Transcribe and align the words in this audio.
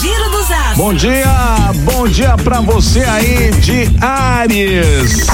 Giro 0.00 0.30
dos 0.30 0.48
Astros. 0.48 0.76
Bom 0.76 0.94
dia, 0.94 1.72
bom 1.84 2.06
dia 2.06 2.36
pra 2.36 2.60
você 2.60 3.00
aí 3.00 3.50
de 3.60 3.90
Ares. 4.00 5.26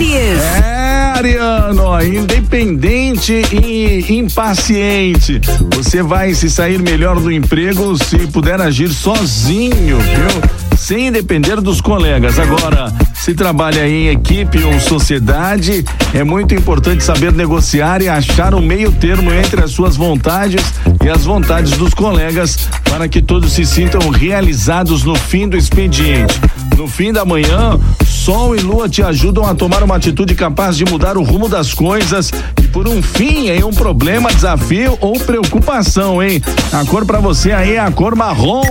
Aries. 0.00 0.40
É, 0.40 1.12
Ariano, 1.14 2.02
independente 2.02 3.42
e 3.52 4.16
impaciente. 4.16 5.40
Você 5.76 6.02
vai 6.02 6.32
se 6.32 6.48
sair 6.48 6.80
melhor 6.80 7.20
do 7.20 7.30
emprego 7.30 7.94
se 8.02 8.26
puder 8.28 8.60
agir 8.62 8.88
sozinho, 8.88 9.98
viu? 9.98 10.78
Sem 10.78 11.12
depender 11.12 11.60
dos 11.60 11.82
colegas. 11.82 12.38
Agora, 12.38 12.90
se 13.12 13.34
trabalha 13.34 13.86
em 13.86 14.08
equipe 14.08 14.62
ou 14.64 14.80
sociedade, 14.80 15.84
é 16.14 16.24
muito 16.24 16.54
importante 16.54 17.04
saber 17.04 17.32
negociar 17.32 18.00
e 18.00 18.08
achar 18.08 18.54
um 18.54 18.62
meio 18.62 18.90
termo 18.90 19.30
entre 19.30 19.62
as 19.62 19.72
suas 19.72 19.96
vontades 19.96 20.64
e 21.04 21.10
as 21.10 21.24
vontades 21.24 21.72
dos 21.72 21.92
colegas 21.92 22.56
para 22.88 23.06
que 23.06 23.20
todos 23.20 23.52
se 23.52 23.66
sintam 23.66 24.08
realizados 24.08 25.04
no 25.04 25.14
fim 25.14 25.46
do 25.46 25.58
expediente. 25.58 26.40
No 26.80 26.88
fim 26.88 27.12
da 27.12 27.26
manhã, 27.26 27.78
Sol 28.06 28.56
e 28.56 28.60
Lua 28.60 28.88
te 28.88 29.02
ajudam 29.02 29.44
a 29.44 29.54
tomar 29.54 29.82
uma 29.82 29.96
atitude 29.96 30.34
capaz 30.34 30.78
de 30.78 30.86
mudar 30.86 31.18
o 31.18 31.22
rumo 31.22 31.46
das 31.46 31.74
coisas 31.74 32.30
e 32.58 32.66
por 32.68 32.88
um 32.88 33.02
fim 33.02 33.48
em 33.48 33.62
um 33.62 33.70
problema, 33.70 34.32
desafio 34.32 34.96
ou 34.98 35.12
preocupação, 35.20 36.22
hein? 36.22 36.42
A 36.72 36.82
cor 36.86 37.04
para 37.04 37.20
você 37.20 37.52
aí 37.52 37.72
é 37.72 37.78
a 37.78 37.90
cor 37.90 38.16
marrom. 38.16 38.62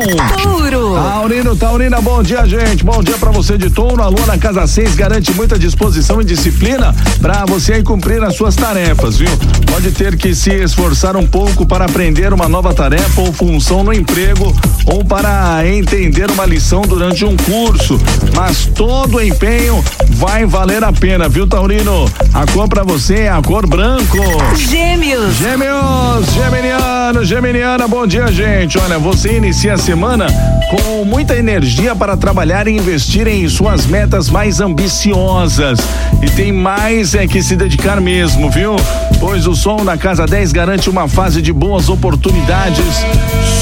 Touro. 0.41 0.95
Taurino, 0.95 1.55
Taurina, 1.55 2.02
bom 2.02 2.23
dia, 2.23 2.48
gente. 2.48 2.84
Bom 2.84 3.04
dia 3.04 3.16
para 3.20 3.30
você 3.30 3.59
de 3.59 3.70
touro. 3.70 4.02
A 4.02 4.08
Lua 4.08 4.26
na 4.26 4.40
casa 4.40 4.66
6 4.66 4.96
garante 4.96 5.32
muita 5.34 5.60
disposição 5.60 6.20
e 6.20 6.26
disciplina 6.26 6.96
para 7.21 7.46
você 7.46 7.73
aí 7.73 7.84
cumprir 7.84 8.23
as 8.23 8.35
suas 8.35 8.55
tarefas, 8.55 9.18
viu? 9.18 9.30
Pode 9.71 9.91
ter 9.91 10.18
que 10.18 10.34
se 10.34 10.52
esforçar 10.52 11.16
um 11.16 11.27
pouco 11.27 11.63
para 11.63 11.85
aprender 11.85 12.34
uma 12.34 12.49
nova 12.49 12.73
tarefa 12.73 13.21
ou 13.21 13.32
função 13.32 13.84
no 13.84 13.94
emprego 13.94 14.55
ou 14.91 15.05
para 15.05 15.61
entender 15.67 16.31
uma 16.31 16.45
lição 16.45 16.81
durante 16.81 17.23
um 17.23 17.37
curso, 17.37 17.99
mas 18.35 18.65
todo 18.65 19.18
o 19.18 19.21
empenho 19.21 19.84
vai 20.09 20.46
valer 20.46 20.84
a 20.84 20.91
pena, 20.91 21.29
viu, 21.29 21.46
Taurino? 21.46 22.09
A 22.34 22.46
cor 22.51 22.68
para 22.68 22.84
você 22.84 23.21
é 23.21 23.29
a 23.29 23.41
cor 23.41 23.68
branco. 23.68 24.18
Gêmeos. 24.55 25.35
Gêmeos, 25.35 26.34
Geminiano, 26.34 27.23
Geminiana, 27.23 27.87
bom 27.87 28.07
dia, 28.07 28.27
gente. 28.31 28.77
Olha, 28.79 28.98
você 28.98 29.37
inicia 29.37 29.73
a 29.73 29.77
semana 29.77 30.27
com 30.70 31.05
muita 31.05 31.35
energia 31.35 31.96
para 31.96 32.18
trabalhar 32.18 32.68
e 32.68 32.71
investir 32.71 33.27
em 33.27 33.48
suas 33.48 33.85
metas 33.85 34.29
mais 34.29 34.59
ambiciosas. 34.59 35.79
E 36.21 36.29
tem 36.31 36.51
mais 36.51 37.13
é 37.13 37.27
que 37.27 37.41
se 37.41 37.55
dedicar 37.55 38.01
mesmo, 38.01 38.49
viu? 38.49 38.76
Pois 39.20 39.46
o 39.48 39.55
som 39.55 39.84
da 39.84 39.98
Casa 39.98 40.26
10 40.26 40.51
garante 40.51 40.90
uma 40.90 41.07
fase 41.07 41.41
de 41.41 41.51
boas 41.51 41.90
oportunidades, 41.90 42.85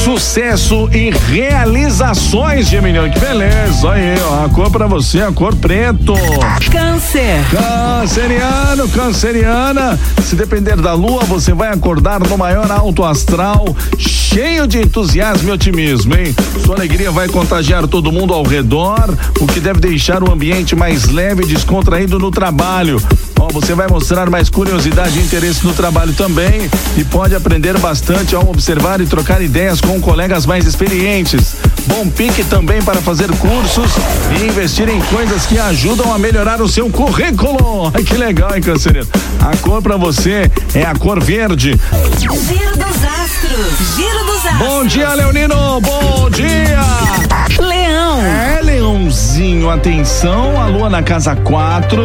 sucesso 0.04 0.90
e 0.94 1.17
realizações, 1.28 2.68
Geminiano. 2.68 3.12
Que 3.12 3.20
beleza, 3.20 3.92
aí, 3.92 4.16
ó, 4.22 4.46
a 4.46 4.50
cor 4.50 4.70
para 4.70 4.88
você, 4.88 5.22
a 5.22 5.32
cor 5.32 5.56
preto. 5.56 6.14
Câncer. 6.72 7.44
Canceriano, 7.52 8.88
canceriana, 8.90 10.00
se 10.22 10.36
depender 10.36 10.78
da 10.78 10.94
lua, 10.94 11.24
você 11.24 11.54
vai 11.54 11.70
acordar 11.70 12.20
no 12.20 12.38
maior 12.38 12.72
alto 12.72 13.04
astral, 13.04 13.76
cheio 13.98 14.68
de 14.68 14.80
entusiasmo 14.80 15.50
e 15.50 15.52
otimismo, 15.52 16.16
hein? 16.16 16.36
Sua 16.64 16.76
alegria 16.76 17.12
vai 17.12 17.28
contagiar 17.28 17.88
todo 17.88 18.12
mundo 18.12 18.34
ao 18.34 18.44
redor, 18.44 19.10
o 19.40 19.48
que 19.48 19.60
deve 19.60 19.80
deixar 19.80 20.24
o 20.24 20.32
ambiente 20.32 20.76
mais 20.76 21.10
leve 21.10 21.44
e 21.44 21.48
descontraído 21.48 22.20
no 22.20 22.32
trabalho. 22.32 23.02
Ó, 23.40 23.48
você 23.52 23.74
vai 23.74 23.88
mostrar 23.88 24.30
mais 24.30 24.50
curiosidade 24.50 25.20
e 25.20 25.24
interesse 25.24 25.66
no 25.66 25.74
trabalho 25.74 26.14
também 26.14 26.70
e 26.98 27.04
pode 27.04 27.36
aprender 27.36 27.78
bastante 27.78 28.36
ao 28.36 28.48
observar 28.50 29.00
e 29.02 29.06
trocar 29.06 29.42
ideias 29.42 29.80
com 29.80 30.00
colegas 30.02 30.46
mais 30.46 30.66
experientes. 30.66 31.56
Bom 31.86 32.08
pique 32.10 32.44
também 32.44 32.82
para 32.82 33.02
fazer 33.02 33.30
cursos 33.38 33.92
e 34.40 34.46
investir 34.46 34.90
em 34.90 35.00
coisas 35.02 35.46
que 35.46 35.58
ajudam 35.58 36.14
a 36.14 36.20
melhorar 36.20 36.62
o 36.62 36.68
seu 36.68 36.90
currículo. 36.90 37.92
Ai, 37.94 38.04
que 38.04 38.16
legal, 38.16 38.56
hein, 38.56 38.62
Canceriano? 38.62 39.08
A 39.40 39.56
cor 39.58 39.82
para 39.82 39.98
você 39.98 40.52
é 40.74 40.84
a 40.84 40.96
cor 40.96 41.24
verde. 41.24 41.80
Giro 42.20 42.78
dos 42.78 43.04
Astros. 43.04 43.96
Giro 43.96 44.26
dos 44.26 44.46
Astros. 44.46 44.68
Bom 44.68 44.86
dia, 44.86 45.14
Leonino. 45.14 45.82
Bom 45.82 46.30
dia. 46.30 46.80
Leão. 47.60 47.77
Atenção, 49.78 50.60
a 50.60 50.66
lua 50.66 50.90
na 50.90 51.04
casa 51.04 51.36
4 51.36 52.04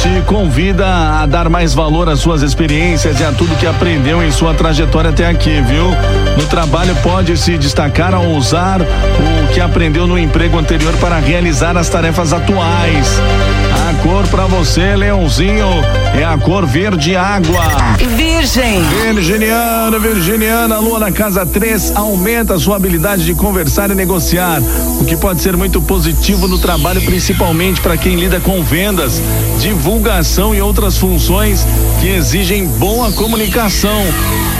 te 0.00 0.22
convida 0.24 0.86
a 1.20 1.26
dar 1.26 1.48
mais 1.48 1.74
valor 1.74 2.08
às 2.08 2.20
suas 2.20 2.42
experiências 2.42 3.18
e 3.18 3.24
a 3.24 3.32
tudo 3.32 3.56
que 3.56 3.66
aprendeu 3.66 4.22
em 4.22 4.30
sua 4.30 4.54
trajetória 4.54 5.10
até 5.10 5.26
aqui, 5.26 5.60
viu? 5.62 5.90
No 6.36 6.46
trabalho 6.46 6.94
pode 7.02 7.36
se 7.36 7.58
destacar 7.58 8.14
ao 8.14 8.24
usar 8.24 8.80
o 8.80 9.52
que 9.52 9.60
aprendeu 9.60 10.06
no 10.06 10.16
emprego 10.16 10.56
anterior 10.58 10.96
para 10.98 11.18
realizar 11.18 11.76
as 11.76 11.88
tarefas 11.88 12.32
atuais. 12.32 13.20
A 13.90 14.02
cor 14.02 14.24
para 14.28 14.46
você, 14.46 14.94
Leãozinho, 14.94 15.66
é 16.14 16.24
a 16.24 16.38
cor 16.38 16.64
verde 16.66 17.16
água. 17.16 17.64
Virgem. 18.38 18.80
Virginiano, 19.02 19.98
Virginiana, 19.98 20.78
lua 20.78 21.00
na 21.00 21.10
casa 21.10 21.44
3 21.44 21.96
aumenta 21.96 22.54
a 22.54 22.58
sua 22.58 22.76
habilidade 22.76 23.24
de 23.24 23.34
conversar 23.34 23.90
e 23.90 23.96
negociar, 23.96 24.62
o 25.00 25.04
que 25.04 25.16
pode 25.16 25.42
ser 25.42 25.56
muito 25.56 25.82
positivo 25.82 26.46
no 26.46 26.56
trabalho, 26.56 27.02
principalmente 27.02 27.80
para 27.80 27.96
quem 27.96 28.14
lida 28.14 28.38
com 28.38 28.62
vendas, 28.62 29.20
divulgação 29.58 30.54
e 30.54 30.62
outras 30.62 30.96
funções 30.96 31.66
que 32.00 32.06
exigem 32.06 32.64
boa 32.64 33.10
comunicação. 33.10 34.04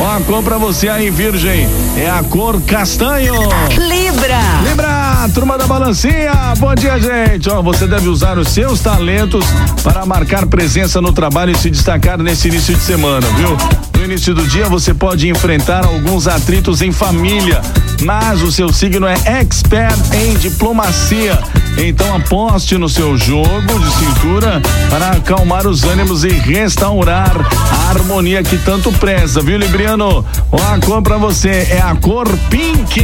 Ó, 0.01 0.17
a 0.17 0.21
cor 0.23 0.43
para 0.43 0.59
você 0.59 0.89
aí, 0.89 1.09
Virgem, 1.09 1.69
é 1.97 2.11
a 2.11 2.23
cor 2.25 2.61
castanho. 2.63 3.35
Libra. 3.77 4.41
Libra, 4.69 5.29
turma 5.33 5.57
da 5.57 5.69
balancinha, 5.69 6.33
bom 6.59 6.75
dia, 6.75 6.99
gente. 6.99 7.49
Ó, 7.49 7.63
você 7.63 7.87
deve 7.87 8.09
usar 8.09 8.39
os 8.39 8.49
seus 8.49 8.81
talentos 8.81 9.45
para 9.85 10.05
marcar 10.05 10.47
presença 10.47 11.01
no 11.01 11.13
trabalho 11.13 11.53
e 11.53 11.57
se 11.57 11.71
destacar 11.71 12.19
nesse 12.19 12.49
início 12.49 12.75
de 12.75 12.83
semana, 12.83 13.27
viu? 13.37 13.57
No 13.97 14.05
início 14.05 14.35
do 14.35 14.47
dia 14.47 14.69
você 14.69 14.95
pode 14.95 15.29
enfrentar 15.29 15.85
alguns 15.85 16.27
atritos 16.27 16.83
em 16.83 16.93
família, 16.93 17.61
mas 18.03 18.43
o 18.43 18.51
seu 18.51 18.73
signo 18.73 19.07
é 19.07 19.17
expert 19.41 19.99
em 20.15 20.35
diplomacia. 20.35 21.39
Então 21.79 22.17
aposte 22.17 22.77
no 22.77 22.89
seu 22.89 23.17
jogo 23.17 23.79
de 23.79 23.91
cintura 23.95 24.61
para 24.91 25.11
acalmar 25.11 25.67
os 25.67 25.85
ânimos 25.85 26.25
e 26.25 26.29
restaurar 26.29 27.37
a 27.71 27.91
harmonia 27.91 28.43
que 28.43 28.59
tanto 28.59 28.91
preza, 28.93 29.41
viu, 29.41 29.57
Libriano? 29.57 30.25
Ó, 30.51 30.57
a 30.57 30.79
cor 30.79 31.03
pra 31.03 31.17
você 31.17 31.69
é 31.71 31.81
a 31.81 31.95
cor 31.95 32.27
pink. 32.51 33.01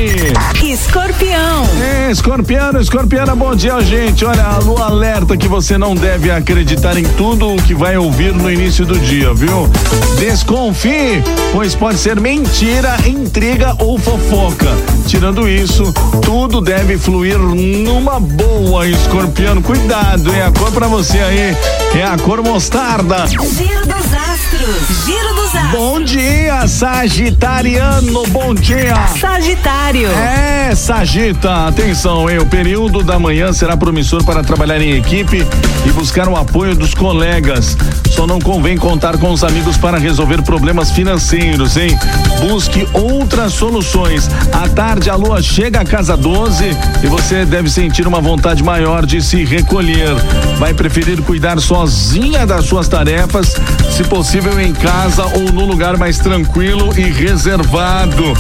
Escorpião. 0.62 1.65
É, 1.81 2.11
escorpiano, 2.11 2.81
escorpiana, 2.81 3.37
bom 3.37 3.55
dia, 3.55 3.81
gente. 3.81 4.25
Olha, 4.25 4.43
a 4.43 4.59
lua 4.59 4.87
alerta 4.87 5.37
que 5.37 5.47
você 5.47 5.79
não 5.79 5.95
deve 5.95 6.31
acreditar 6.31 6.97
em 6.97 7.05
tudo 7.17 7.55
o 7.55 7.62
que 7.62 7.75
vai 7.75 7.97
ouvir 7.97 8.33
no 8.35 8.51
início 8.51 8.85
do 8.85 8.99
dia, 8.99 9.33
viu? 9.33 9.71
Desconfie, 10.19 11.23
pois 11.53 11.75
pode 11.75 11.99
ser 11.99 12.21
mentira, 12.21 12.97
intriga 13.06 13.77
ou 13.79 13.99
fofoca. 13.99 14.71
Tirando 15.06 15.49
isso, 15.49 15.93
tudo 16.23 16.61
deve 16.61 16.99
fluir 16.99 17.39
numa 17.39 18.19
boa, 18.19 18.64
escorpiano. 18.85 19.63
Cuidado, 19.63 20.35
hein? 20.35 20.43
A 20.43 20.53
cor 20.53 20.73
pra 20.73 20.87
você 20.87 21.19
aí 21.19 21.57
é 21.95 22.05
a 22.05 22.17
cor 22.19 22.43
mostarda. 22.43 23.27
Giro 23.27 23.87
dos 23.87 24.13
Astros. 24.13 25.05
Giro 25.07 25.35
dos. 25.35 25.44
Bom 25.71 26.01
dia, 26.01 26.67
Sagitariano, 26.67 28.25
bom 28.29 28.55
dia. 28.55 28.95
Sagitário. 29.19 30.09
É, 30.11 30.75
Sagita, 30.75 31.67
atenção, 31.67 32.31
hein? 32.31 32.39
O 32.39 32.47
período 32.47 33.03
da 33.03 33.19
manhã 33.19 33.53
será 33.53 33.77
promissor 33.77 34.25
para 34.25 34.43
trabalhar 34.43 34.81
em 34.81 34.97
equipe 34.97 35.47
e 35.85 35.93
buscar 35.93 36.29
o 36.29 36.37
apoio 36.37 36.75
dos 36.75 36.95
colegas. 36.95 37.77
Só 38.11 38.27
não 38.27 38.41
convém 38.41 38.77
contar 38.77 39.19
com 39.19 39.33
os 39.33 39.43
amigos 39.43 39.77
para 39.77 39.99
resolver 39.99 40.43
problemas 40.43 40.93
financeiros, 40.93 41.77
hein? 41.77 41.99
Busque 42.41 42.87
outras 42.93 43.53
soluções. 43.53 44.31
À 44.53 44.69
tarde, 44.69 45.11
a 45.11 45.17
lua 45.17 45.43
chega 45.43 45.81
à 45.81 45.85
casa 45.85 46.17
12 46.17 46.65
e 47.03 47.07
você 47.07 47.45
deve 47.45 47.69
sentir 47.69 48.07
uma 48.07 48.21
vontade 48.21 48.62
maior 48.62 49.05
de 49.05 49.21
se 49.21 49.45
recolher. 49.45 50.15
Vai 50.59 50.73
preferir 50.73 51.21
cuidar 51.23 51.61
sozinha 51.61 52.47
das 52.47 52.67
suas 52.67 52.87
tarefas, 52.87 53.57
se 53.91 54.05
possível 54.05 54.61
em 54.61 54.73
casa 54.73 55.25
ou 55.25 55.44
no 55.52 55.64
lugar 55.64 55.96
mais 55.96 56.19
tranquilo 56.19 56.93
e 56.99 57.02
reservado. 57.02 58.35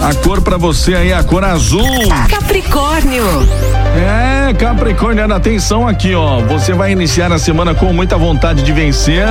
A 0.00 0.14
cor 0.14 0.42
para 0.42 0.58
você 0.58 0.94
aí 0.94 1.10
é 1.10 1.14
a 1.14 1.24
cor 1.24 1.42
azul. 1.42 2.08
Capricórnio. 2.28 3.24
É, 3.96 4.52
Capricorniano, 4.54 5.34
atenção 5.34 5.88
aqui, 5.88 6.14
ó. 6.14 6.40
Você 6.40 6.74
vai 6.74 6.92
iniciar 6.92 7.32
a 7.32 7.38
semana 7.38 7.74
com 7.74 7.92
muita 7.92 8.18
vontade 8.18 8.62
de 8.62 8.72
vencer. 8.72 9.26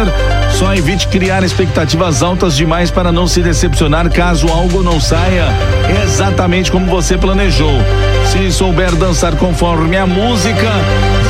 Só 0.51 0.73
evite 0.73 1.07
criar 1.07 1.43
expectativas 1.43 2.23
altas 2.23 2.55
demais 2.55 2.89
para 2.89 3.11
não 3.11 3.27
se 3.27 3.41
decepcionar 3.41 4.09
caso 4.09 4.47
algo 4.47 4.81
não 4.81 4.99
saia 4.99 5.45
exatamente 6.03 6.71
como 6.71 6.87
você 6.87 7.17
planejou. 7.17 7.77
Se 8.31 8.51
souber 8.51 8.95
dançar 8.95 9.35
conforme 9.35 9.97
a 9.97 10.07
música, 10.07 10.71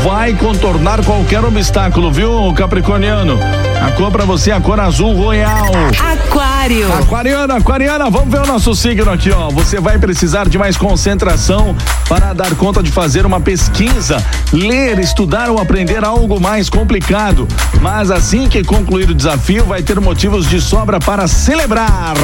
vai 0.04 0.34
contornar 0.34 1.04
qualquer 1.04 1.44
obstáculo, 1.44 2.12
viu, 2.12 2.54
Capricorniano? 2.54 3.38
A 3.82 3.92
cor 3.92 4.12
pra 4.12 4.26
você, 4.26 4.52
a 4.52 4.60
cor 4.60 4.80
azul 4.80 5.16
royal. 5.16 5.72
Aquário. 6.14 6.92
Aquariana, 6.94 7.56
aquariana, 7.56 8.10
vamos 8.10 8.30
ver 8.30 8.42
o 8.42 8.46
nosso 8.48 8.74
signo 8.74 9.12
aqui, 9.12 9.32
ó. 9.32 9.50
Você 9.50 9.80
vai 9.80 9.98
precisar 9.98 10.50
de 10.50 10.58
mais 10.58 10.76
concentração 10.78 11.76
para 12.08 12.34
dar 12.34 12.56
conta 12.56 12.82
de 12.82 12.92
fazer 12.92 13.26
uma 13.26 13.40
pesquisa, 13.40 14.24
ler, 14.52 15.00
estudar 15.00 15.50
ou 15.50 15.60
aprender 15.60 16.04
algo 16.04 16.40
mais 16.40 16.70
complicado. 16.70 17.48
Mas 17.82 18.10
assim 18.12 18.48
que 18.48 18.64
concluir 18.64 19.10
o 19.10 19.14
desafio, 19.14 19.66
vai 19.66 19.84
ter 19.84 20.00
motivos 20.00 20.48
de 20.48 20.60
sobra 20.60 21.00
para 21.00 21.28
celebrar. 21.28 22.16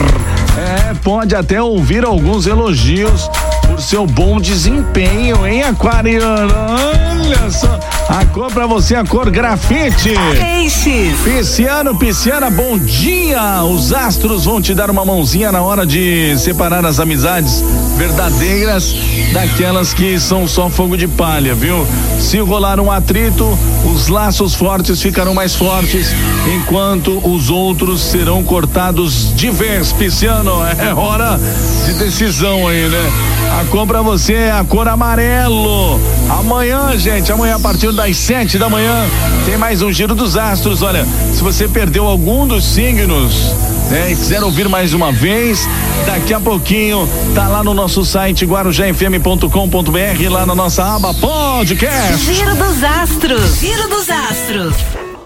É, 0.57 0.93
pode 1.03 1.35
até 1.35 1.61
ouvir 1.61 2.03
alguns 2.03 2.47
elogios 2.47 3.29
por 3.71 3.81
seu 3.81 4.05
bom 4.05 4.39
desempenho, 4.39 5.47
hein, 5.47 5.63
aquariano? 5.63 6.53
Olha 6.53 7.49
só, 7.49 7.79
a 8.09 8.25
cor 8.25 8.51
pra 8.51 8.67
você, 8.67 8.95
a 8.95 9.05
cor 9.05 9.29
grafite. 9.29 10.13
Peixes. 10.37 11.17
Pisciano, 11.23 11.97
Pisciana, 11.97 12.49
bom 12.49 12.77
dia! 12.77 13.63
Os 13.63 13.93
astros 13.93 14.43
vão 14.43 14.61
te 14.61 14.73
dar 14.73 14.89
uma 14.89 15.05
mãozinha 15.05 15.51
na 15.51 15.61
hora 15.61 15.85
de 15.85 16.37
separar 16.37 16.85
as 16.85 16.99
amizades 16.99 17.63
verdadeiras 17.97 18.93
daquelas 19.31 19.93
que 19.93 20.19
são 20.19 20.47
só 20.47 20.69
fogo 20.69 20.97
de 20.97 21.07
palha, 21.07 21.55
viu? 21.55 21.87
Se 22.19 22.39
rolar 22.39 22.79
um 22.79 22.91
atrito, 22.91 23.57
os 23.85 24.09
laços 24.09 24.53
fortes 24.53 25.01
ficarão 25.01 25.33
mais 25.33 25.55
fortes, 25.55 26.13
enquanto 26.55 27.25
os 27.25 27.49
outros 27.49 28.01
serão 28.01 28.43
cortados 28.43 29.33
de 29.35 29.49
vez. 29.49 29.93
Pisciano, 29.93 30.51
é 30.77 30.93
hora 30.93 31.39
de 31.85 31.93
decisão 31.93 32.67
aí, 32.67 32.89
né? 32.89 33.30
A 33.59 33.65
cor 33.65 33.85
pra 33.85 34.01
você 34.01 34.33
é 34.33 34.51
a 34.51 34.63
cor 34.63 34.87
amarelo. 34.87 35.99
Amanhã, 36.29 36.97
gente, 36.97 37.31
amanhã 37.31 37.55
a 37.55 37.59
partir 37.59 37.91
das 37.91 38.15
sete 38.15 38.57
da 38.57 38.69
manhã, 38.69 39.05
tem 39.45 39.57
mais 39.57 39.81
um 39.81 39.91
giro 39.91 40.15
dos 40.15 40.37
astros. 40.37 40.81
Olha, 40.81 41.05
se 41.33 41.43
você 41.43 41.67
perdeu 41.67 42.05
algum 42.05 42.47
dos 42.47 42.63
signos, 42.63 43.53
né, 43.89 44.11
e 44.11 44.15
quiser 44.15 44.41
ouvir 44.41 44.69
mais 44.69 44.93
uma 44.93 45.11
vez, 45.11 45.67
daqui 46.05 46.33
a 46.33 46.39
pouquinho 46.39 47.07
tá 47.35 47.47
lá 47.47 47.61
no 47.63 47.73
nosso 47.73 48.05
site 48.05 48.45
guarujafm.com.br, 48.45 50.29
lá 50.29 50.45
na 50.45 50.55
nossa 50.55 50.95
aba 50.95 51.13
podcast. 51.13 52.33
Giro 52.33 52.55
dos 52.55 52.83
astros. 52.83 53.59
Giro 53.59 53.89
dos 53.89 54.09
astros. 54.09 55.00